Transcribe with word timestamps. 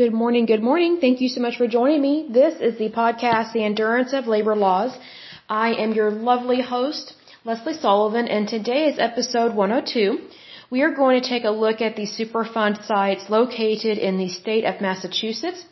Good 0.00 0.14
morning, 0.14 0.46
good 0.46 0.62
morning. 0.62 0.92
Thank 0.98 1.20
you 1.20 1.28
so 1.28 1.40
much 1.42 1.56
for 1.58 1.66
joining 1.68 2.00
me. 2.00 2.14
This 2.36 2.54
is 2.66 2.78
the 2.78 2.88
podcast, 2.88 3.52
The 3.52 3.64
Endurance 3.64 4.14
of 4.14 4.26
Labor 4.34 4.56
Laws. 4.56 4.92
I 5.46 5.74
am 5.74 5.92
your 5.92 6.10
lovely 6.10 6.62
host, 6.62 7.12
Leslie 7.44 7.74
Sullivan, 7.74 8.26
and 8.26 8.48
today 8.48 8.82
is 8.90 8.98
episode 8.98 9.54
102. 9.54 10.20
We 10.70 10.80
are 10.84 10.94
going 10.94 11.20
to 11.20 11.28
take 11.28 11.44
a 11.44 11.50
look 11.64 11.82
at 11.82 11.96
the 11.96 12.06
Superfund 12.18 12.82
sites 12.86 13.28
located 13.28 13.98
in 13.98 14.16
the 14.16 14.30
state 14.30 14.64
of 14.64 14.80
Massachusetts. 14.80 15.66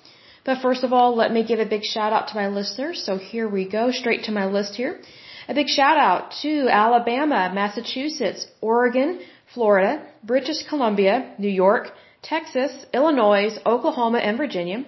But 0.44 0.60
first 0.60 0.84
of 0.84 0.92
all, 0.92 1.16
let 1.16 1.32
me 1.32 1.42
give 1.42 1.60
a 1.60 1.72
big 1.74 1.84
shout 1.84 2.12
out 2.12 2.28
to 2.28 2.34
my 2.42 2.48
listeners. 2.48 3.02
So 3.06 3.16
here 3.16 3.48
we 3.48 3.64
go, 3.66 3.90
straight 3.92 4.24
to 4.24 4.32
my 4.40 4.44
list 4.44 4.74
here. 4.74 5.00
A 5.48 5.54
big 5.54 5.68
shout 5.68 5.96
out 5.96 6.34
to 6.42 6.68
Alabama, 6.68 7.50
Massachusetts, 7.54 8.46
Oregon, 8.60 9.20
Florida, 9.54 10.02
British 10.22 10.60
Columbia, 10.68 11.16
New 11.38 11.54
York, 11.64 11.92
Texas, 12.34 12.72
Illinois, 12.92 13.58
Oklahoma, 13.74 14.18
and 14.18 14.36
Virginia. 14.36 14.84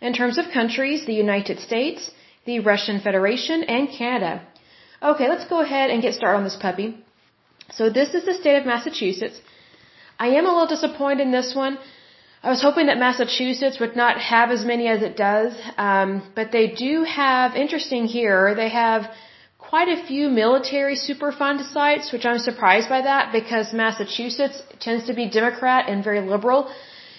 In 0.00 0.12
terms 0.12 0.36
of 0.38 0.50
countries, 0.58 1.06
the 1.06 1.20
United 1.26 1.58
States, 1.68 2.10
the 2.44 2.58
Russian 2.60 3.00
Federation, 3.00 3.62
and 3.74 3.88
Canada. 4.00 4.42
Okay, 5.10 5.28
let's 5.28 5.46
go 5.52 5.60
ahead 5.60 5.90
and 5.90 6.02
get 6.02 6.14
started 6.14 6.38
on 6.38 6.44
this 6.44 6.60
puppy. 6.66 6.88
So 7.78 7.88
this 7.98 8.14
is 8.18 8.24
the 8.24 8.34
state 8.34 8.56
of 8.60 8.66
Massachusetts. 8.66 9.40
I 10.18 10.28
am 10.38 10.46
a 10.46 10.52
little 10.52 10.72
disappointed 10.76 11.22
in 11.26 11.32
this 11.32 11.54
one. 11.54 11.78
I 12.42 12.50
was 12.50 12.60
hoping 12.60 12.86
that 12.86 12.98
Massachusetts 12.98 13.78
would 13.80 13.94
not 13.96 14.18
have 14.18 14.50
as 14.50 14.64
many 14.64 14.88
as 14.88 15.02
it 15.02 15.16
does, 15.16 15.52
um, 15.78 16.10
but 16.34 16.50
they 16.50 16.66
do 16.86 17.04
have, 17.04 17.54
interesting 17.54 18.06
here, 18.06 18.54
they 18.56 18.68
have 18.68 19.08
quite 19.72 19.88
a 19.88 20.00
few 20.06 20.28
military 20.28 20.96
Superfund 21.08 21.60
sites, 21.76 22.12
which 22.14 22.26
I'm 22.30 22.40
surprised 22.50 22.88
by 22.94 23.00
that 23.10 23.32
because 23.38 23.72
Massachusetts 23.72 24.58
tends 24.86 25.06
to 25.08 25.14
be 25.20 25.24
Democrat 25.40 25.88
and 25.90 26.04
very 26.08 26.20
liberal. 26.34 26.60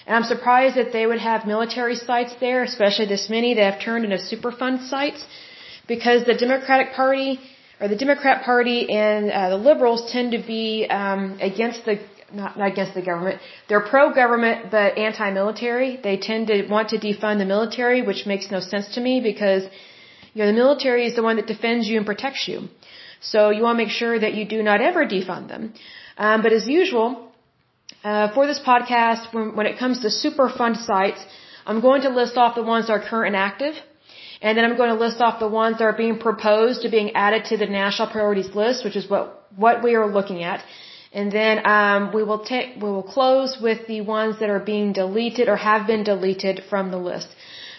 And 0.06 0.12
I'm 0.16 0.26
surprised 0.34 0.76
that 0.80 0.92
they 0.96 1.04
would 1.10 1.22
have 1.30 1.48
military 1.54 1.96
sites 1.96 2.32
there, 2.44 2.62
especially 2.62 3.06
this 3.06 3.28
many 3.28 3.54
that 3.54 3.64
have 3.70 3.80
turned 3.86 4.04
into 4.06 4.20
Superfund 4.32 4.86
sites, 4.88 5.24
because 5.88 6.20
the 6.32 6.36
Democratic 6.44 6.92
Party 6.92 7.40
or 7.80 7.88
the 7.88 8.00
Democrat 8.04 8.44
Party 8.44 8.78
and 8.88 9.32
uh, 9.32 9.48
the 9.54 9.60
liberals 9.70 10.02
tend 10.12 10.30
to 10.38 10.42
be 10.54 10.86
um, 10.88 11.22
against 11.50 11.84
the 11.84 11.96
not, 12.40 12.56
not 12.60 12.70
against 12.74 12.94
the 12.94 13.02
government. 13.10 13.40
They're 13.68 13.86
pro-government 13.94 14.70
but 14.76 14.96
anti-military. 15.08 15.90
They 16.08 16.16
tend 16.18 16.46
to 16.52 16.56
want 16.68 16.90
to 16.90 16.98
defund 17.06 17.38
the 17.38 17.50
military, 17.56 18.00
which 18.10 18.26
makes 18.26 18.46
no 18.56 18.60
sense 18.60 18.86
to 18.94 19.00
me 19.00 19.20
because 19.32 19.64
you 20.34 20.42
know, 20.42 20.46
the 20.52 20.58
military 20.64 21.06
is 21.06 21.14
the 21.16 21.22
one 21.22 21.36
that 21.36 21.46
defends 21.46 21.88
you 21.88 21.96
and 21.96 22.06
protects 22.06 22.46
you. 22.48 22.68
So 23.20 23.50
you 23.50 23.62
want 23.62 23.78
to 23.78 23.84
make 23.84 23.94
sure 24.02 24.18
that 24.18 24.34
you 24.34 24.44
do 24.44 24.62
not 24.62 24.80
ever 24.80 25.06
defund 25.06 25.48
them. 25.48 25.72
Um, 26.18 26.42
but 26.42 26.52
as 26.52 26.68
usual, 26.68 27.32
uh, 28.02 28.32
for 28.34 28.46
this 28.46 28.60
podcast, 28.60 29.32
when, 29.32 29.56
when 29.56 29.66
it 29.66 29.78
comes 29.78 30.00
to 30.00 30.08
Superfund 30.08 30.76
sites, 30.84 31.24
I'm 31.66 31.80
going 31.80 32.02
to 32.02 32.10
list 32.10 32.36
off 32.36 32.54
the 32.54 32.62
ones 32.62 32.86
that 32.86 32.94
are 32.94 33.04
current 33.10 33.34
and 33.34 33.36
active. 33.36 33.74
And 34.42 34.58
then 34.58 34.64
I'm 34.66 34.76
going 34.76 34.90
to 34.90 35.00
list 35.06 35.20
off 35.22 35.40
the 35.40 35.48
ones 35.48 35.78
that 35.78 35.84
are 35.84 35.98
being 36.04 36.18
proposed 36.18 36.82
to 36.82 36.90
being 36.90 37.14
added 37.14 37.46
to 37.46 37.56
the 37.56 37.66
national 37.66 38.08
priorities 38.08 38.54
list, 38.54 38.84
which 38.84 38.96
is 38.96 39.08
what, 39.08 39.48
what 39.56 39.82
we 39.82 39.94
are 39.94 40.06
looking 40.18 40.42
at. 40.42 40.62
And 41.12 41.30
then 41.30 41.64
um, 41.64 42.10
we 42.12 42.24
will 42.24 42.40
take 42.40 42.74
we 42.74 42.90
will 42.90 43.08
close 43.16 43.56
with 43.66 43.86
the 43.86 44.00
ones 44.00 44.40
that 44.40 44.50
are 44.50 44.58
being 44.58 44.92
deleted 44.92 45.48
or 45.48 45.56
have 45.56 45.86
been 45.86 46.02
deleted 46.02 46.64
from 46.68 46.90
the 46.90 46.98
list. 46.98 47.28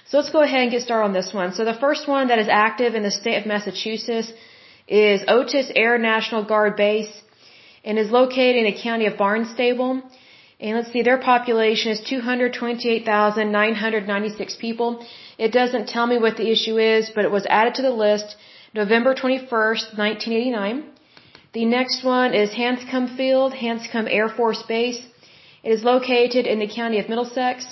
So 0.07 0.17
let's 0.17 0.29
go 0.29 0.41
ahead 0.43 0.61
and 0.61 0.69
get 0.71 0.83
started 0.83 1.05
on 1.05 1.13
this 1.13 1.33
one. 1.33 1.53
So 1.53 1.65
the 1.65 1.79
first 1.85 2.07
one 2.07 2.27
that 2.27 2.37
is 2.37 2.47
active 2.47 2.93
in 2.93 3.01
the 3.01 3.09
state 3.09 3.37
of 3.39 3.47
Massachusetts 3.47 4.31
is 4.87 5.23
Otis 5.27 5.71
Air 5.75 5.97
National 5.97 6.43
Guard 6.43 6.75
Base 6.75 7.09
and 7.83 7.97
is 7.97 8.11
located 8.11 8.57
in 8.57 8.65
the 8.71 8.79
county 8.87 9.07
of 9.07 9.17
Barnstable. 9.17 10.03
And 10.59 10.77
let's 10.77 10.91
see, 10.91 11.01
their 11.01 11.17
population 11.17 11.91
is 11.91 12.01
228,996 12.01 14.55
people. 14.57 15.03
It 15.39 15.51
doesn't 15.51 15.87
tell 15.87 16.05
me 16.05 16.19
what 16.19 16.37
the 16.37 16.51
issue 16.51 16.77
is, 16.77 17.09
but 17.15 17.25
it 17.25 17.31
was 17.31 17.47
added 17.47 17.73
to 17.75 17.81
the 17.81 17.95
list 18.05 18.35
November 18.75 19.15
21st, 19.15 19.97
1989. 19.97 20.83
The 21.53 21.65
next 21.65 22.03
one 22.03 22.35
is 22.35 22.51
Hanscom 22.51 23.17
Field, 23.17 23.53
Hanscom 23.53 24.07
Air 24.07 24.29
Force 24.29 24.61
Base. 24.63 25.03
It 25.63 25.71
is 25.71 25.83
located 25.83 26.45
in 26.45 26.59
the 26.59 26.67
county 26.67 26.99
of 26.99 27.09
Middlesex. 27.09 27.65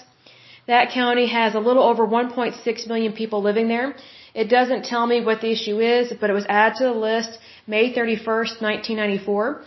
That 0.66 0.92
county 0.92 1.28
has 1.28 1.56
a 1.56 1.60
little 1.60 1.84
over 1.84 2.08
1.6 2.08 2.88
million 2.88 3.14
people 3.14 3.42
living 3.42 3.68
there. 3.68 3.96
It 4.34 4.48
doesn't 4.50 4.86
tell 4.86 5.06
me 5.06 5.20
what 5.22 5.42
the 5.42 5.52
issue 5.52 5.80
is, 5.80 6.14
but 6.20 6.30
it 6.30 6.34
was 6.34 6.46
added 6.48 6.78
to 6.78 6.86
the 6.86 7.00
list 7.10 7.38
May 7.68 7.94
31st, 7.94 8.62
1994. 8.62 9.62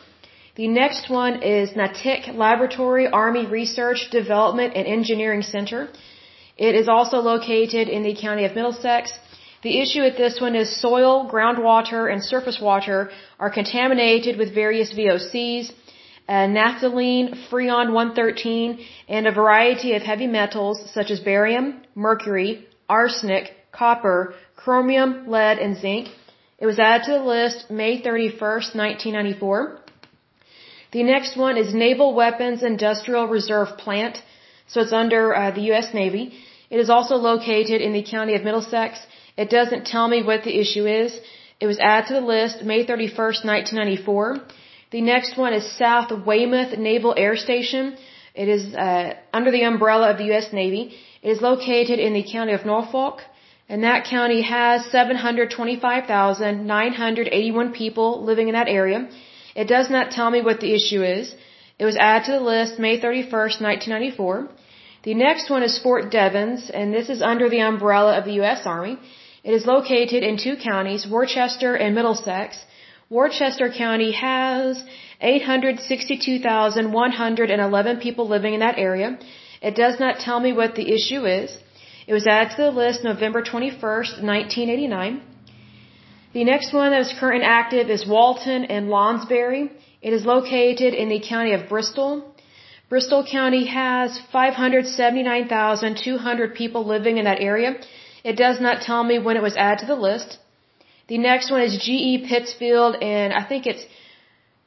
The 0.57 0.69
next 0.69 1.11
one 1.11 1.43
is 1.43 1.77
Natick 1.77 2.23
Laboratory 2.35 3.07
Army 3.09 3.45
Research 3.45 4.09
Development 4.11 4.73
and 4.75 4.87
Engineering 4.87 5.43
Center. 5.43 5.89
It 6.57 6.75
is 6.75 6.89
also 6.89 7.19
located 7.19 7.89
in 7.89 8.03
the 8.03 8.15
county 8.15 8.47
of 8.47 8.55
Middlesex. 8.55 9.13
The 9.63 9.79
issue 9.83 10.01
with 10.01 10.17
this 10.17 10.41
one 10.41 10.57
is 10.57 10.81
soil, 10.81 11.29
groundwater, 11.31 12.11
and 12.11 12.25
surface 12.25 12.59
water 12.59 13.11
are 13.39 13.51
contaminated 13.51 14.39
with 14.39 14.55
various 14.55 14.95
VOCs 14.95 15.73
uh, 16.29 16.47
naphthalene, 16.59 17.37
freon 17.49 17.93
113, 17.93 18.85
and 19.09 19.27
a 19.27 19.33
variety 19.33 19.95
of 19.95 20.03
heavy 20.03 20.27
metals 20.27 20.79
such 20.93 21.11
as 21.11 21.21
barium, 21.21 21.83
mercury, 21.95 22.67
arsenic, 22.89 23.53
copper, 23.73 24.35
chromium, 24.57 25.29
lead, 25.29 25.59
and 25.59 25.77
zinc. 25.77 26.09
It 26.59 26.67
was 26.67 26.79
added 26.79 27.05
to 27.07 27.13
the 27.19 27.25
list 27.25 27.71
May 27.71 28.03
31st, 28.03 28.75
1994. 28.75 29.79
The 30.93 31.03
next 31.03 31.37
one 31.37 31.57
is 31.59 31.75
Naval 31.75 32.15
Weapons 32.15 32.63
Industrial 32.63 33.27
Reserve 33.29 33.77
Plant, 33.77 34.23
so 34.67 34.81
it's 34.81 34.93
under 34.93 35.35
uh, 35.35 35.51
the 35.51 35.65
U.S. 35.73 35.93
Navy. 35.93 36.25
It 36.71 36.79
is 36.81 36.91
also 36.91 37.17
located 37.17 37.81
in 37.81 37.93
the 37.93 38.03
county 38.03 38.35
of 38.35 38.43
Middlesex. 38.43 38.99
It 39.37 39.51
doesn't 39.51 39.87
tell 39.87 40.09
me 40.09 40.23
what 40.23 40.45
the 40.45 40.59
issue 40.59 40.87
is. 40.87 41.21
It 41.61 41.67
was 41.67 41.79
added 41.79 42.09
to 42.09 42.15
the 42.15 42.27
list 42.35 42.65
May 42.65 42.85
31st, 42.85 43.45
1994. 43.45 44.41
The 44.93 45.01
next 45.01 45.37
one 45.37 45.53
is 45.53 45.67
South 45.77 46.13
Weymouth 46.27 46.79
Naval 46.79 47.13
Air 47.17 47.35
Station. 47.35 47.97
It 48.35 48.49
is 48.49 48.73
uh, 48.73 49.15
under 49.33 49.51
the 49.51 49.65
umbrella 49.65 50.11
of 50.11 50.19
the 50.19 50.27
U.S. 50.27 50.53
Navy. 50.53 50.95
It 51.23 51.31
is 51.31 51.43
located 51.43 51.99
in 51.99 52.15
the 52.15 52.23
county 52.23 52.53
of 52.53 52.65
Norfolk, 52.65 53.23
and 53.69 53.83
that 53.83 54.05
county 54.05 54.43
has 54.43 54.85
725,981 54.87 57.73
people 57.73 58.25
living 58.25 58.47
in 58.47 58.55
that 58.55 58.69
area. 58.69 59.09
It 59.57 59.67
does 59.67 59.91
not 59.91 60.13
tell 60.13 60.31
me 60.31 60.41
what 60.41 60.61
the 60.61 60.73
issue 60.73 61.03
is. 61.03 61.35
It 61.81 61.85
was 61.85 61.97
added 61.97 62.27
to 62.27 62.33
the 62.33 62.41
list 62.41 62.79
May 62.79 63.01
31st, 63.01 63.61
1994. 63.61 64.49
The 65.03 65.15
next 65.15 65.51
one 65.51 65.65
is 65.65 65.79
Fort 65.79 66.13
Devens, 66.13 66.71
and 66.71 66.95
this 66.95 67.09
is 67.09 67.23
under 67.23 67.49
the 67.49 67.59
umbrella 67.61 68.17
of 68.19 68.25
the 68.25 68.35
U.S. 68.43 68.67
Army. 68.67 68.99
It 69.43 69.53
is 69.53 69.67
located 69.67 70.23
in 70.23 70.37
two 70.37 70.55
counties, 70.57 71.09
Worcester 71.09 71.75
and 71.75 71.93
Middlesex. 71.95 72.65
Worcester 73.09 73.71
County 73.71 74.11
has 74.11 74.83
862,111 75.21 78.01
people 78.01 78.27
living 78.27 78.55
in 78.55 78.61
that 78.61 78.79
area. 78.79 79.17
It 79.63 79.77
does 79.77 80.01
not 80.01 80.19
tell 80.19 80.41
me 80.41 80.53
what 80.53 80.75
the 80.75 80.93
issue 80.93 81.25
is. 81.25 81.57
It 82.09 82.13
was 82.13 82.27
added 82.27 82.57
to 82.57 82.63
the 82.63 82.73
list 82.73 83.05
November 83.05 83.43
21st, 83.43 84.23
1989. 84.23 85.23
The 86.33 86.45
next 86.45 86.73
one 86.73 86.91
that 86.91 87.03
is 87.03 87.15
current 87.21 87.45
and 87.45 87.53
active 87.53 87.91
is 87.91 88.05
Walton 88.05 88.65
and 88.65 88.89
Lonsbury. 88.89 89.71
It 90.03 90.13
is 90.13 90.27
located 90.27 90.93
in 90.93 91.09
the 91.09 91.21
county 91.21 91.53
of 91.53 91.69
Bristol. 91.69 92.35
Bristol 92.89 93.25
County 93.25 93.67
has 93.67 94.19
579,200 94.33 96.55
people 96.57 96.85
living 96.85 97.19
in 97.19 97.25
that 97.27 97.41
area. 97.41 97.77
It 98.25 98.37
does 98.37 98.61
not 98.61 98.83
tell 98.83 99.05
me 99.05 99.21
when 99.21 99.37
it 99.37 99.43
was 99.43 99.57
added 99.57 99.83
to 99.83 99.87
the 99.87 99.95
list. 99.95 100.39
The 101.09 101.19
next 101.19 101.51
one 101.53 101.63
is 101.63 101.79
GE 101.79 102.27
Pittsfield, 102.29 102.97
and 103.01 103.33
I 103.33 103.45
think 103.45 103.67
it's 103.67 103.87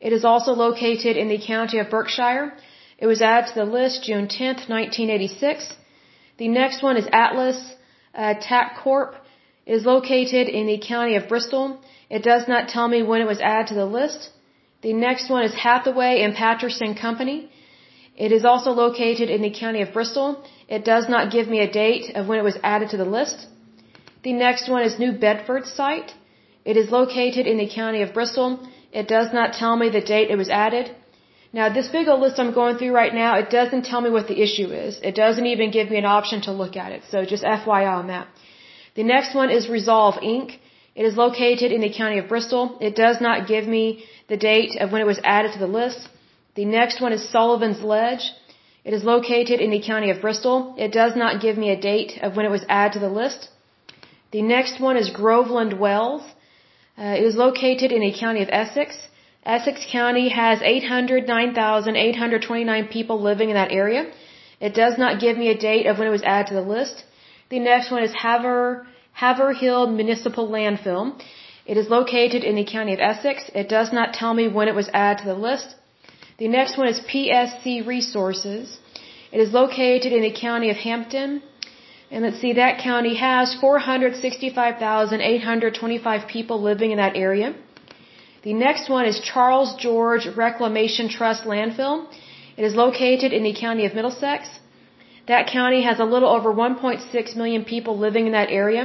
It 0.00 0.12
is 0.12 0.24
also 0.24 0.54
located 0.54 1.16
in 1.16 1.28
the 1.28 1.38
county 1.38 1.78
of 1.78 1.88
Berkshire. 1.88 2.52
It 2.98 3.06
was 3.06 3.22
added 3.22 3.50
to 3.50 3.54
the 3.60 3.64
list 3.64 4.02
June 4.02 4.26
10th, 4.26 4.68
1986. 4.68 5.72
The 6.38 6.48
next 6.48 6.82
one 6.82 6.96
is 6.96 7.06
Atlas 7.12 7.76
uh, 8.14 8.34
Tack 8.40 8.78
Corp 8.82 9.14
is 9.74 9.86
located 9.94 10.46
in 10.58 10.66
the 10.72 10.78
county 10.92 11.14
of 11.18 11.28
Bristol. 11.32 11.64
It 12.16 12.22
does 12.30 12.44
not 12.52 12.68
tell 12.74 12.88
me 12.94 13.00
when 13.10 13.20
it 13.24 13.32
was 13.32 13.40
added 13.52 13.68
to 13.70 13.78
the 13.80 13.90
list. 13.98 14.30
The 14.86 14.94
next 15.06 15.30
one 15.34 15.44
is 15.48 15.54
Hathaway 15.66 16.12
and 16.22 16.34
Patterson 16.42 16.94
Company. 17.06 17.38
It 18.26 18.32
is 18.38 18.44
also 18.50 18.72
located 18.84 19.28
in 19.36 19.42
the 19.46 19.54
county 19.62 19.82
of 19.82 19.92
Bristol. 19.98 20.28
It 20.76 20.84
does 20.92 21.06
not 21.14 21.30
give 21.36 21.46
me 21.54 21.60
a 21.60 21.70
date 21.82 22.06
of 22.18 22.26
when 22.28 22.40
it 22.40 22.48
was 22.50 22.58
added 22.72 22.90
to 22.90 22.98
the 23.02 23.10
list. 23.18 23.46
The 24.28 24.34
next 24.46 24.68
one 24.74 24.82
is 24.88 24.98
New 25.04 25.12
Bedford 25.26 25.66
site. 25.78 26.10
It 26.64 26.76
is 26.82 26.90
located 26.98 27.46
in 27.52 27.58
the 27.62 27.70
county 27.80 28.02
of 28.06 28.12
Bristol. 28.18 28.48
It 29.00 29.06
does 29.16 29.32
not 29.38 29.54
tell 29.60 29.76
me 29.82 29.88
the 29.88 30.06
date 30.14 30.30
it 30.30 30.42
was 30.44 30.50
added. 30.64 30.90
Now, 31.58 31.68
this 31.76 31.88
big 31.96 32.08
old 32.08 32.20
list 32.24 32.38
I'm 32.42 32.52
going 32.60 32.76
through 32.78 32.92
right 33.02 33.14
now, 33.14 33.30
it 33.42 33.50
doesn't 33.58 33.84
tell 33.90 34.02
me 34.06 34.10
what 34.16 34.28
the 34.32 34.40
issue 34.46 34.68
is. 34.86 35.00
It 35.10 35.14
doesn't 35.24 35.46
even 35.54 35.70
give 35.76 35.90
me 35.90 35.98
an 36.04 36.10
option 36.18 36.42
to 36.42 36.52
look 36.60 36.76
at 36.84 36.92
it. 36.96 37.02
So 37.10 37.24
just 37.24 37.42
FYI 37.42 37.84
on 38.00 38.06
that. 38.12 38.28
The 38.94 39.04
next 39.04 39.34
one 39.34 39.50
is 39.50 39.68
Resolve 39.68 40.16
Inc. 40.16 40.58
It 40.94 41.04
is 41.04 41.16
located 41.16 41.72
in 41.72 41.80
the 41.80 41.92
county 41.92 42.18
of 42.18 42.28
Bristol. 42.28 42.78
It 42.80 42.96
does 42.96 43.20
not 43.20 43.46
give 43.46 43.66
me 43.66 44.04
the 44.28 44.36
date 44.36 44.76
of 44.80 44.92
when 44.92 45.00
it 45.00 45.06
was 45.06 45.20
added 45.24 45.52
to 45.52 45.58
the 45.58 45.72
list. 45.80 46.08
The 46.54 46.64
next 46.64 47.00
one 47.00 47.12
is 47.12 47.28
Sullivan's 47.28 47.82
Ledge. 47.82 48.32
It 48.84 48.94
is 48.94 49.04
located 49.04 49.60
in 49.60 49.70
the 49.70 49.80
county 49.80 50.10
of 50.10 50.20
Bristol. 50.20 50.74
It 50.78 50.90
does 50.92 51.14
not 51.14 51.40
give 51.40 51.56
me 51.56 51.70
a 51.70 51.80
date 51.80 52.18
of 52.22 52.36
when 52.36 52.46
it 52.46 52.50
was 52.50 52.64
added 52.68 52.94
to 52.94 52.98
the 52.98 53.08
list. 53.08 53.48
The 54.32 54.42
next 54.42 54.80
one 54.80 54.96
is 54.96 55.10
Groveland 55.10 55.78
Wells. 55.78 56.22
Uh, 56.98 57.14
it 57.18 57.24
is 57.24 57.36
located 57.36 57.92
in 57.92 58.00
the 58.00 58.12
county 58.12 58.42
of 58.42 58.48
Essex. 58.50 58.98
Essex 59.44 59.86
County 59.90 60.28
has 60.28 60.60
809,829 60.62 62.88
people 62.88 63.20
living 63.20 63.50
in 63.50 63.54
that 63.54 63.72
area. 63.72 64.06
It 64.60 64.74
does 64.74 64.98
not 64.98 65.20
give 65.20 65.38
me 65.38 65.48
a 65.48 65.56
date 65.56 65.86
of 65.86 65.98
when 65.98 66.08
it 66.08 66.16
was 66.18 66.22
added 66.22 66.48
to 66.48 66.54
the 66.54 66.68
list. 66.76 67.04
The 67.50 67.58
next 67.58 67.90
one 67.90 68.02
is 68.04 68.12
Haver, 68.22 68.86
Haverhill 69.12 69.88
Municipal 69.88 70.48
Landfill. 70.48 71.20
It 71.66 71.76
is 71.76 71.88
located 71.88 72.44
in 72.44 72.54
the 72.54 72.64
county 72.64 72.94
of 72.94 73.00
Essex. 73.00 73.50
It 73.62 73.68
does 73.68 73.92
not 73.92 74.14
tell 74.14 74.32
me 74.34 74.46
when 74.46 74.68
it 74.68 74.76
was 74.80 74.88
added 74.94 75.22
to 75.22 75.28
the 75.30 75.34
list. 75.48 75.74
The 76.38 76.46
next 76.48 76.78
one 76.78 76.86
is 76.92 77.00
PSC 77.00 77.84
Resources. 77.86 78.78
It 79.32 79.40
is 79.40 79.52
located 79.52 80.12
in 80.12 80.22
the 80.22 80.30
county 80.46 80.70
of 80.70 80.76
Hampden. 80.76 81.42
And 82.12 82.24
let's 82.24 82.40
see, 82.40 82.52
that 82.54 82.78
county 82.78 83.14
has 83.16 83.54
465,825 83.60 86.28
people 86.28 86.62
living 86.70 86.90
in 86.92 86.98
that 86.98 87.16
area. 87.16 87.54
The 88.42 88.54
next 88.54 88.88
one 88.88 89.06
is 89.06 89.20
Charles 89.32 89.74
George 89.74 90.26
Reclamation 90.46 91.08
Trust 91.08 91.42
Landfill. 91.44 92.06
It 92.56 92.64
is 92.64 92.74
located 92.74 93.32
in 93.32 93.42
the 93.42 93.54
county 93.54 93.86
of 93.86 93.94
Middlesex. 93.94 94.48
That 95.30 95.46
county 95.58 95.82
has 95.88 95.98
a 96.00 96.08
little 96.12 96.30
over 96.36 96.50
1.6 96.52 97.36
million 97.40 97.64
people 97.64 97.94
living 98.06 98.24
in 98.28 98.32
that 98.38 98.50
area. 98.62 98.84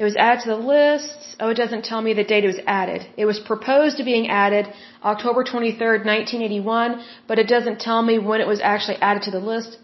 It 0.00 0.04
was 0.08 0.16
added 0.24 0.42
to 0.44 0.50
the 0.50 0.62
list. 0.74 1.18
Oh, 1.40 1.48
it 1.52 1.58
doesn't 1.62 1.86
tell 1.90 2.02
me 2.06 2.12
the 2.12 2.28
date 2.32 2.44
it 2.44 2.52
was 2.54 2.64
added. 2.80 3.00
It 3.22 3.26
was 3.30 3.38
proposed 3.52 3.94
to 3.96 4.04
being 4.10 4.26
added 4.28 4.64
October 5.12 5.44
23rd, 5.52 6.00
1981, 6.14 7.02
but 7.28 7.38
it 7.42 7.48
doesn't 7.54 7.80
tell 7.88 8.02
me 8.10 8.18
when 8.18 8.42
it 8.42 8.48
was 8.54 8.60
actually 8.72 8.98
added 9.08 9.22
to 9.28 9.32
the 9.36 9.44
list. 9.52 9.78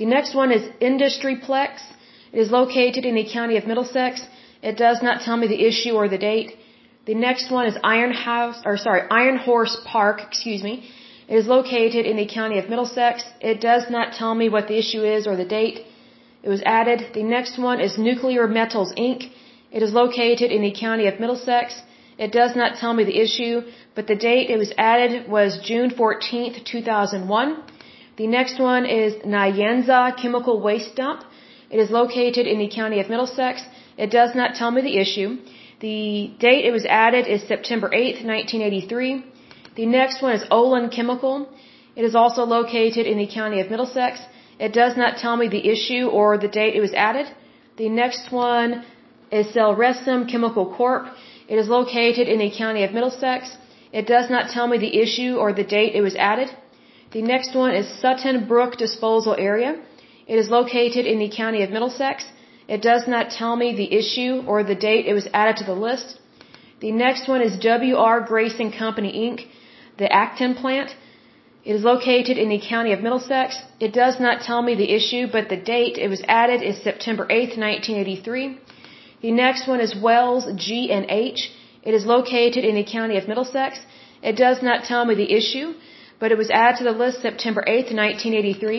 The 0.00 0.08
next 0.14 0.34
one 0.42 0.52
is 0.58 0.62
Industri-Plex. 0.90 1.74
It 2.34 2.40
is 2.44 2.50
located 2.60 3.06
in 3.10 3.14
the 3.20 3.26
county 3.36 3.56
of 3.56 3.66
Middlesex. 3.66 4.26
It 4.70 4.76
does 4.86 4.98
not 5.02 5.22
tell 5.22 5.38
me 5.42 5.46
the 5.54 5.62
issue 5.70 5.92
or 6.00 6.06
the 6.16 6.22
date. 6.30 6.50
The 7.06 7.18
next 7.28 7.50
one 7.50 7.66
is 7.70 7.78
Iron 7.96 8.12
House, 8.12 8.58
or 8.66 8.76
sorry, 8.76 9.02
Iron 9.22 9.38
Horse 9.38 9.76
Park, 9.86 10.16
excuse 10.28 10.62
me. 10.62 10.74
It 11.30 11.36
is 11.42 11.46
located 11.46 12.06
in 12.10 12.16
the 12.16 12.26
county 12.26 12.58
of 12.58 12.68
Middlesex. 12.68 13.24
It 13.40 13.60
does 13.60 13.84
not 13.88 14.14
tell 14.20 14.34
me 14.34 14.48
what 14.48 14.66
the 14.66 14.78
issue 14.82 15.02
is 15.16 15.28
or 15.28 15.36
the 15.36 15.50
date 15.58 15.76
it 16.42 16.48
was 16.48 16.62
added. 16.78 17.00
The 17.14 17.22
next 17.22 17.58
one 17.58 17.80
is 17.86 17.98
Nuclear 17.98 18.48
Metals 18.48 18.92
Inc. 19.06 19.30
It 19.70 19.82
is 19.86 19.92
located 19.92 20.50
in 20.50 20.62
the 20.62 20.72
county 20.72 21.06
of 21.06 21.20
Middlesex. 21.20 21.82
It 22.18 22.32
does 22.32 22.56
not 22.56 22.78
tell 22.80 22.94
me 22.94 23.04
the 23.04 23.20
issue, 23.26 23.62
but 23.94 24.08
the 24.08 24.16
date 24.16 24.50
it 24.50 24.58
was 24.58 24.72
added 24.76 25.28
was 25.36 25.60
June 25.70 25.90
14th, 25.90 26.64
2001. 26.64 27.62
The 28.16 28.26
next 28.26 28.58
one 28.58 28.84
is 28.84 29.14
Nyanza 29.34 30.16
Chemical 30.20 30.60
Waste 30.60 30.96
Dump. 30.96 31.22
It 31.70 31.78
is 31.78 31.90
located 31.90 32.46
in 32.48 32.58
the 32.58 32.68
county 32.68 32.98
of 33.00 33.08
Middlesex. 33.08 33.62
It 33.96 34.10
does 34.10 34.34
not 34.34 34.56
tell 34.56 34.72
me 34.72 34.82
the 34.82 34.96
issue. 35.04 35.38
The 35.80 36.32
date 36.38 36.64
it 36.64 36.72
was 36.72 36.86
added 36.86 37.26
is 37.26 37.42
September 37.42 37.88
8th, 37.88 38.24
1983. 38.24 39.24
The 39.76 39.86
next 39.86 40.20
one 40.20 40.32
is 40.32 40.44
Olin 40.50 40.88
Chemical. 40.90 41.48
It 41.94 42.04
is 42.04 42.14
also 42.14 42.44
located 42.44 43.06
in 43.06 43.18
the 43.18 43.26
county 43.26 43.60
of 43.60 43.70
Middlesex. 43.70 44.20
It 44.58 44.72
does 44.72 44.96
not 44.96 45.18
tell 45.18 45.36
me 45.36 45.46
the 45.48 45.68
issue 45.74 46.08
or 46.08 46.38
the 46.38 46.48
date 46.48 46.74
it 46.74 46.80
was 46.80 46.92
added. 46.92 47.26
The 47.76 47.88
next 47.88 48.32
one 48.32 48.84
is 49.30 49.46
Silresim 49.54 50.28
Chemical 50.28 50.66
Corp. 50.76 51.06
It 51.48 51.56
is 51.56 51.68
located 51.68 52.26
in 52.28 52.38
the 52.40 52.50
county 52.50 52.82
of 52.84 52.92
Middlesex. 52.92 53.56
It 53.92 54.06
does 54.06 54.28
not 54.28 54.50
tell 54.50 54.66
me 54.66 54.78
the 54.78 54.94
issue 55.04 55.36
or 55.36 55.52
the 55.52 55.68
date 55.76 55.94
it 55.94 56.02
was 56.02 56.16
added. 56.16 56.50
The 57.12 57.22
next 57.22 57.54
one 57.54 57.72
is 57.72 57.86
Sutton 58.02 58.46
Brook 58.46 58.76
Disposal 58.76 59.34
Area. 59.38 59.76
It 60.26 60.36
is 60.42 60.50
located 60.50 61.06
in 61.06 61.18
the 61.20 61.30
county 61.30 61.62
of 61.62 61.70
Middlesex. 61.70 62.24
It 62.68 62.82
does 62.82 63.06
not 63.06 63.30
tell 63.30 63.54
me 63.56 63.68
the 63.74 63.92
issue 64.00 64.42
or 64.46 64.62
the 64.62 64.74
date 64.88 65.06
it 65.06 65.14
was 65.14 65.28
added 65.32 65.56
to 65.58 65.64
the 65.64 65.80
list. 65.86 66.18
The 66.80 66.92
next 66.92 67.28
one 67.28 67.42
is 67.42 67.58
W.R. 67.58 68.20
Grace 68.20 68.58
and 68.58 68.72
Company 68.72 69.12
Inc., 69.26 69.46
the 70.00 70.10
Acton 70.22 70.52
plant. 70.62 70.90
It 71.68 71.74
is 71.78 71.84
located 71.92 72.36
in 72.42 72.48
the 72.48 72.62
county 72.72 72.92
of 72.94 73.00
Middlesex. 73.06 73.48
It 73.86 73.92
does 74.02 74.16
not 74.26 74.36
tell 74.48 74.62
me 74.68 74.74
the 74.74 74.90
issue, 74.98 75.24
but 75.34 75.44
the 75.50 75.60
date 75.74 75.96
it 76.04 76.10
was 76.14 76.22
added 76.42 76.60
is 76.70 76.86
September 76.88 77.24
8, 77.28 77.32
1983. 77.68 78.42
The 79.26 79.34
next 79.44 79.62
one 79.72 79.80
is 79.86 79.92
Wells 80.06 80.44
G&H. 80.64 81.40
It 81.88 81.94
is 81.98 82.04
located 82.14 82.62
in 82.70 82.74
the 82.80 82.86
county 82.96 83.16
of 83.18 83.24
Middlesex. 83.28 83.72
It 84.30 84.36
does 84.44 84.58
not 84.68 84.78
tell 84.90 85.02
me 85.04 85.14
the 85.14 85.30
issue, 85.40 85.68
but 86.18 86.28
it 86.32 86.38
was 86.42 86.50
added 86.62 86.76
to 86.78 86.84
the 86.84 86.96
list 87.02 87.16
September 87.28 87.62
8, 87.66 87.72
1983. 88.04 88.78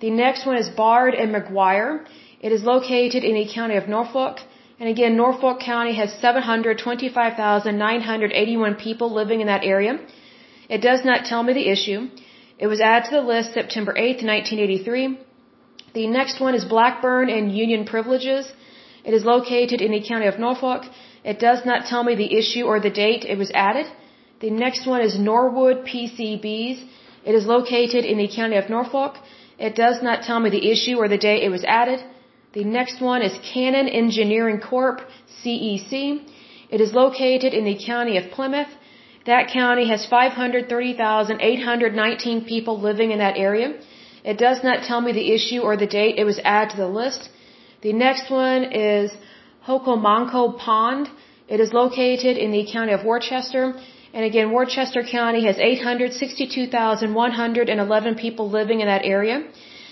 The 0.00 0.12
next 0.24 0.40
one 0.46 0.58
is 0.62 0.68
Baird 0.80 1.14
and 1.14 1.28
McGuire. 1.34 1.92
It 2.40 2.50
is 2.56 2.62
located 2.74 3.22
in 3.28 3.34
the 3.40 3.48
county 3.58 3.76
of 3.76 3.84
Norfolk. 3.96 4.36
And 4.80 4.88
again, 4.94 5.12
Norfolk 5.16 5.56
County 5.60 5.94
has 6.00 6.08
725,981 6.26 8.74
people 8.86 9.08
living 9.20 9.38
in 9.42 9.48
that 9.52 9.64
area. 9.74 9.94
It 10.68 10.80
does 10.88 11.04
not 11.04 11.24
tell 11.24 11.42
me 11.42 11.52
the 11.52 11.68
issue. 11.68 12.08
It 12.58 12.66
was 12.66 12.80
added 12.80 13.04
to 13.08 13.16
the 13.16 13.26
list 13.32 13.54
September 13.54 13.92
8th, 13.92 14.22
1983. 14.24 15.18
The 15.94 16.06
next 16.06 16.40
one 16.40 16.54
is 16.54 16.64
Blackburn 16.64 17.28
and 17.30 17.56
Union 17.56 17.84
Privileges. 17.84 18.52
It 19.04 19.14
is 19.14 19.24
located 19.24 19.80
in 19.80 19.92
the 19.92 20.02
county 20.10 20.26
of 20.26 20.38
Norfolk. 20.38 20.82
It 21.24 21.38
does 21.38 21.64
not 21.64 21.86
tell 21.90 22.02
me 22.08 22.14
the 22.14 22.32
issue 22.40 22.64
or 22.64 22.80
the 22.80 22.90
date 23.04 23.24
it 23.24 23.38
was 23.38 23.50
added. 23.68 23.86
The 24.40 24.50
next 24.50 24.86
one 24.86 25.00
is 25.00 25.18
Norwood 25.18 25.78
PCBs. 25.90 26.78
It 27.24 27.34
is 27.34 27.46
located 27.46 28.04
in 28.04 28.18
the 28.18 28.28
county 28.28 28.56
of 28.56 28.68
Norfolk. 28.68 29.16
It 29.58 29.74
does 29.74 30.02
not 30.02 30.22
tell 30.22 30.40
me 30.40 30.50
the 30.50 30.70
issue 30.70 30.96
or 30.96 31.08
the 31.08 31.22
date 31.28 31.42
it 31.42 31.50
was 31.56 31.64
added. 31.64 32.00
The 32.52 32.64
next 32.64 33.00
one 33.00 33.22
is 33.22 33.38
Cannon 33.52 33.88
Engineering 33.88 34.60
Corp, 34.60 35.00
CEC. 35.38 35.92
It 36.70 36.80
is 36.80 36.92
located 36.92 37.54
in 37.54 37.64
the 37.64 37.78
county 37.90 38.16
of 38.18 38.30
Plymouth. 38.30 38.72
That 39.26 39.48
county 39.48 39.88
has 39.88 40.06
530,819 40.06 42.44
people 42.44 42.80
living 42.80 43.10
in 43.10 43.18
that 43.18 43.36
area. 43.36 43.74
It 44.24 44.38
does 44.38 44.62
not 44.62 44.84
tell 44.88 45.00
me 45.06 45.12
the 45.12 45.32
issue 45.36 45.60
or 45.68 45.76
the 45.76 45.92
date 45.98 46.14
it 46.18 46.24
was 46.24 46.38
added 46.44 46.70
to 46.70 46.76
the 46.84 46.92
list. 47.00 47.28
The 47.82 47.92
next 47.92 48.30
one 48.30 48.62
is 48.72 49.10
Hocomonco 49.66 50.56
Pond. 50.58 51.10
It 51.48 51.60
is 51.60 51.72
located 51.72 52.36
in 52.44 52.52
the 52.52 52.64
county 52.72 52.92
of 52.92 53.04
Worcester. 53.04 53.74
And 54.14 54.24
again, 54.24 54.52
Worcester 54.52 55.02
County 55.02 55.44
has 55.48 55.58
862,111 55.58 58.14
people 58.14 58.48
living 58.48 58.80
in 58.80 58.86
that 58.86 59.04
area. 59.04 59.42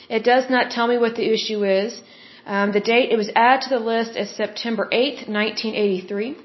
It 0.09 0.23
does 0.25 0.49
not 0.49 0.71
tell 0.71 0.87
me 0.87 0.97
what 0.99 1.17
the 1.17 1.29
issue 1.37 1.64
is. 1.64 2.00
Um, 2.47 2.71
the 2.73 2.81
date 2.81 3.11
it 3.11 3.17
was 3.17 3.31
added 3.35 3.62
to 3.64 3.71
the 3.71 3.81
list 3.93 4.17
is 4.17 4.31
September 4.31 4.88
8th, 4.93 5.26
1983. 5.29 6.37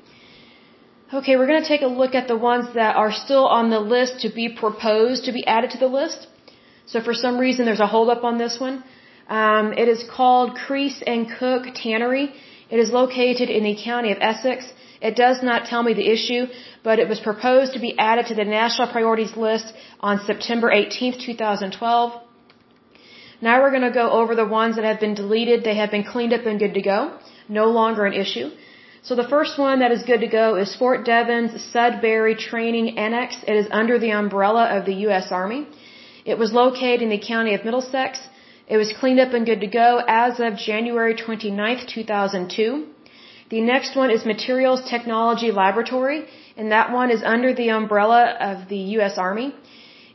Okay, 1.11 1.37
we're 1.37 1.47
going 1.47 1.63
to 1.63 1.67
take 1.67 1.81
a 1.81 1.87
look 1.87 2.13
at 2.13 2.27
the 2.27 2.37
ones 2.37 2.65
that 2.75 2.95
are 2.95 3.11
still 3.11 3.47
on 3.47 3.71
the 3.71 3.79
list 3.79 4.19
to 4.19 4.29
be 4.29 4.47
proposed 4.47 5.23
to 5.25 5.31
be 5.31 5.43
added 5.47 5.71
to 5.71 5.79
the 5.79 5.87
list. 5.87 6.27
So 6.85 7.01
for 7.01 7.15
some 7.15 7.39
reason 7.39 7.65
there's 7.65 7.79
a 7.79 7.87
holdup 7.87 8.23
on 8.23 8.37
this 8.37 8.59
one. 8.59 8.83
Um, 9.27 9.73
it 9.73 9.87
is 9.87 10.03
called 10.17 10.55
Creese 10.55 11.01
and 11.07 11.27
Cook 11.39 11.73
Tannery. 11.73 12.31
It 12.69 12.79
is 12.79 12.91
located 12.91 13.49
in 13.49 13.63
the 13.63 13.75
county 13.83 14.11
of 14.11 14.19
Essex. 14.21 14.71
It 15.01 15.15
does 15.15 15.41
not 15.41 15.65
tell 15.65 15.81
me 15.81 15.95
the 15.95 16.07
issue, 16.07 16.45
but 16.83 16.99
it 16.99 17.09
was 17.09 17.19
proposed 17.19 17.73
to 17.73 17.79
be 17.79 17.97
added 17.97 18.27
to 18.27 18.35
the 18.35 18.45
national 18.45 18.91
priorities 18.91 19.35
list 19.35 19.73
on 19.99 20.23
September 20.27 20.69
18th, 20.69 21.19
2012. 21.25 22.21
Now 23.41 23.61
we're 23.63 23.71
going 23.71 23.89
to 23.93 23.99
go 24.03 24.11
over 24.11 24.35
the 24.35 24.45
ones 24.45 24.75
that 24.75 24.85
have 24.85 24.99
been 24.99 25.15
deleted. 25.15 25.63
They 25.63 25.77
have 25.77 25.89
been 25.89 26.03
cleaned 26.03 26.33
up 26.33 26.45
and 26.45 26.59
good 26.59 26.75
to 26.75 26.83
go. 26.83 27.17
No 27.47 27.65
longer 27.71 28.05
an 28.05 28.13
issue. 28.13 28.51
So 29.09 29.15
the 29.15 29.31
first 29.35 29.57
one 29.57 29.79
that 29.79 29.91
is 29.91 30.03
good 30.09 30.21
to 30.23 30.27
go 30.27 30.47
is 30.63 30.75
Fort 30.75 31.03
Devens 31.03 31.53
Sudbury 31.71 32.35
Training 32.35 32.99
Annex. 33.03 33.37
It 33.51 33.55
is 33.61 33.67
under 33.71 33.97
the 33.97 34.11
umbrella 34.11 34.65
of 34.77 34.85
the 34.85 34.97
U.S. 35.05 35.31
Army. 35.31 35.61
It 36.31 36.37
was 36.37 36.53
located 36.53 37.01
in 37.01 37.09
the 37.09 37.17
county 37.17 37.55
of 37.55 37.65
Middlesex. 37.65 38.19
It 38.67 38.77
was 38.77 38.93
cleaned 38.99 39.19
up 39.19 39.33
and 39.33 39.47
good 39.47 39.61
to 39.61 39.71
go 39.85 40.03
as 40.07 40.39
of 40.39 40.57
January 40.57 41.15
29th, 41.15 41.87
2002. 41.87 42.85
The 43.49 43.61
next 43.61 43.95
one 43.95 44.11
is 44.11 44.27
Materials 44.35 44.87
Technology 44.87 45.51
Laboratory, 45.63 46.19
and 46.55 46.71
that 46.71 46.91
one 46.91 47.09
is 47.09 47.23
under 47.23 47.51
the 47.55 47.69
umbrella 47.79 48.23
of 48.51 48.69
the 48.69 48.81
U.S. 48.97 49.17
Army. 49.17 49.55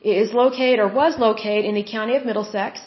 It 0.02 0.16
is 0.24 0.32
located 0.32 0.78
or 0.78 0.86
was 0.86 1.18
located 1.18 1.64
in 1.64 1.74
the 1.74 1.88
county 1.96 2.14
of 2.14 2.24
Middlesex. 2.24 2.78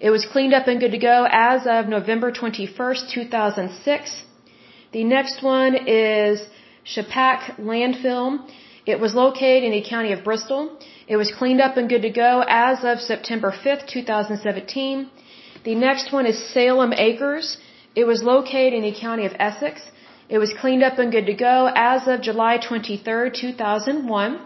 It 0.00 0.10
was 0.10 0.26
cleaned 0.26 0.52
up 0.52 0.66
and 0.66 0.80
good 0.80 0.96
to 0.98 1.04
go 1.12 1.28
as 1.30 1.68
of 1.78 1.86
November 1.86 2.32
21st, 2.32 3.08
2006. 3.08 4.24
The 4.94 5.02
next 5.02 5.42
one 5.42 5.74
is 5.74 6.40
Shpack 6.92 7.40
Landfill. 7.68 8.26
It 8.86 9.00
was 9.04 9.12
located 9.12 9.64
in 9.64 9.72
the 9.72 9.82
county 9.82 10.12
of 10.12 10.22
Bristol. 10.22 10.60
It 11.08 11.16
was 11.16 11.32
cleaned 11.38 11.60
up 11.60 11.76
and 11.76 11.88
good 11.88 12.02
to 12.02 12.10
go 12.10 12.44
as 12.46 12.84
of 12.84 13.00
September 13.00 13.50
5th, 13.50 13.88
2017. 13.88 15.10
The 15.64 15.74
next 15.74 16.12
one 16.12 16.26
is 16.26 16.38
Salem 16.52 16.92
Acres. 16.92 17.58
It 17.96 18.06
was 18.12 18.22
located 18.22 18.74
in 18.74 18.84
the 18.88 18.96
county 19.06 19.26
of 19.26 19.34
Essex. 19.48 19.82
It 20.28 20.38
was 20.38 20.54
cleaned 20.60 20.84
up 20.84 21.00
and 21.00 21.10
good 21.10 21.26
to 21.26 21.34
go 21.34 21.56
as 21.74 22.06
of 22.06 22.22
July 22.28 22.54
23rd, 22.58 23.34
2001. 23.34 24.40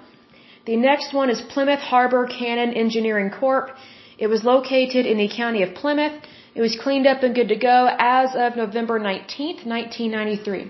The 0.65 0.77
next 0.77 1.13
one 1.13 1.29
is 1.29 1.43
Plymouth 1.43 1.85
Harbor 1.93 2.27
Cannon 2.27 2.73
Engineering 2.73 3.31
Corp. 3.39 3.69
It 4.17 4.29
was 4.29 4.45
located 4.45 5.05
in 5.05 5.19
the 5.19 5.29
county 5.29 5.63
of 5.63 5.75
Plymouth. 5.75 6.17
It 6.59 6.63
was 6.69 6.75
cleaned 6.85 7.07
up 7.07 7.23
and 7.27 7.37
good 7.39 7.51
to 7.55 7.61
go 7.71 7.79
as 8.21 8.31
of 8.45 8.57
November 8.61 8.97
19th, 8.99 9.61
1993. 9.73 10.63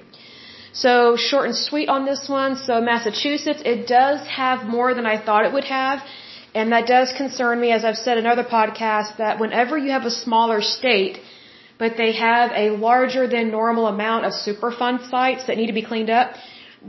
So 0.83 0.91
short 1.29 1.47
and 1.51 1.57
sweet 1.57 1.89
on 1.95 2.05
this 2.05 2.23
one. 2.29 2.57
So 2.67 2.75
Massachusetts, 2.89 3.63
it 3.73 3.87
does 3.87 4.21
have 4.41 4.67
more 4.77 4.91
than 4.97 5.07
I 5.13 5.17
thought 5.27 5.47
it 5.47 5.55
would 5.55 5.69
have. 5.77 6.03
And 6.55 6.73
that 6.73 6.87
does 6.87 7.15
concern 7.23 7.59
me, 7.65 7.71
as 7.77 7.87
I've 7.87 8.01
said 8.07 8.19
in 8.19 8.27
other 8.27 8.45
podcasts, 8.45 9.17
that 9.23 9.41
whenever 9.45 9.79
you 9.85 9.91
have 9.97 10.05
a 10.05 10.11
smaller 10.11 10.61
state, 10.61 11.21
but 11.79 11.97
they 11.97 12.13
have 12.13 12.53
a 12.65 12.67
larger 12.89 13.25
than 13.27 13.51
normal 13.51 13.87
amount 13.87 14.27
of 14.27 14.33
Superfund 14.47 15.09
sites 15.09 15.47
that 15.47 15.57
need 15.57 15.69
to 15.69 15.79
be 15.81 15.87
cleaned 15.93 16.11
up, 16.11 16.35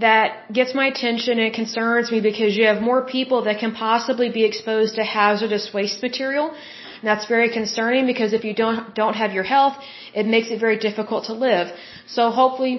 that 0.08 0.52
gets 0.52 0.76
my 0.82 0.88
attention 0.88 1.40
and 1.40 1.54
concerns 1.62 2.12
me 2.12 2.20
because 2.20 2.58
you 2.58 2.66
have 2.72 2.82
more 2.82 3.02
people 3.16 3.44
that 3.44 3.60
can 3.60 3.74
possibly 3.74 4.30
be 4.40 4.44
exposed 4.44 4.96
to 4.96 5.04
hazardous 5.04 5.74
waste 5.74 6.04
material. 6.04 6.54
And 7.00 7.08
that's 7.12 7.28
very 7.28 7.50
concerning 7.60 8.06
because 8.06 8.34
if 8.34 8.44
you 8.44 8.54
don't 8.54 8.94
don't 8.96 9.16
have 9.24 9.32
your 9.38 9.48
health, 9.56 9.76
it 10.14 10.26
makes 10.26 10.50
it 10.50 10.60
very 10.60 10.78
difficult 10.88 11.26
to 11.26 11.34
live. 11.34 11.72
So 12.08 12.30
hopefully 12.42 12.74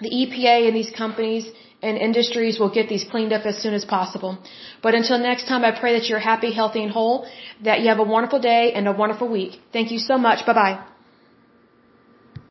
the 0.00 0.10
EPA 0.10 0.68
and 0.68 0.76
these 0.76 0.90
companies 0.90 1.50
and 1.80 1.96
industries 1.96 2.58
will 2.58 2.70
get 2.78 2.88
these 2.88 3.04
cleaned 3.04 3.32
up 3.32 3.46
as 3.46 3.56
soon 3.62 3.74
as 3.74 3.84
possible. 3.84 4.38
But 4.82 4.94
until 4.94 5.18
next 5.18 5.46
time, 5.48 5.64
I 5.64 5.72
pray 5.78 5.92
that 5.98 6.08
you're 6.08 6.26
happy, 6.32 6.52
healthy, 6.52 6.82
and 6.82 6.90
whole, 6.90 7.26
that 7.62 7.80
you 7.80 7.88
have 7.88 8.00
a 8.00 8.08
wonderful 8.16 8.40
day 8.40 8.72
and 8.72 8.88
a 8.88 8.92
wonderful 8.92 9.28
week. 9.28 9.60
Thank 9.72 9.92
you 9.92 9.98
so 9.98 10.18
much. 10.18 10.44
Bye 10.46 10.54
bye. 10.54 10.97